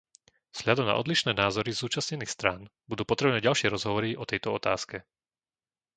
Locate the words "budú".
2.89-3.03